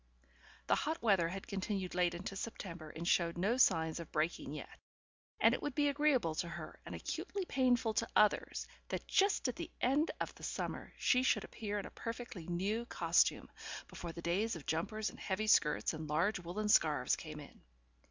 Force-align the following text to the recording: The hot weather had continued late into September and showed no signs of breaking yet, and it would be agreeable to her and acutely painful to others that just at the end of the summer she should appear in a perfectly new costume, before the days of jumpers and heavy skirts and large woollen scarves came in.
The 0.65 0.73
hot 0.73 0.99
weather 1.03 1.27
had 1.29 1.45
continued 1.45 1.93
late 1.93 2.15
into 2.15 2.35
September 2.35 2.89
and 2.89 3.07
showed 3.07 3.37
no 3.37 3.57
signs 3.57 3.99
of 3.99 4.11
breaking 4.11 4.51
yet, 4.51 4.79
and 5.39 5.53
it 5.53 5.61
would 5.61 5.75
be 5.75 5.89
agreeable 5.89 6.33
to 6.33 6.47
her 6.49 6.79
and 6.87 6.95
acutely 6.95 7.45
painful 7.45 7.93
to 7.93 8.07
others 8.15 8.65
that 8.87 9.05
just 9.05 9.47
at 9.47 9.57
the 9.57 9.69
end 9.79 10.09
of 10.19 10.33
the 10.33 10.41
summer 10.43 10.91
she 10.97 11.21
should 11.21 11.43
appear 11.43 11.77
in 11.77 11.85
a 11.85 11.91
perfectly 11.91 12.47
new 12.47 12.87
costume, 12.87 13.47
before 13.89 14.11
the 14.11 14.23
days 14.23 14.55
of 14.55 14.65
jumpers 14.65 15.11
and 15.11 15.19
heavy 15.19 15.45
skirts 15.45 15.93
and 15.93 16.09
large 16.09 16.39
woollen 16.39 16.67
scarves 16.69 17.15
came 17.15 17.39
in. 17.39 17.61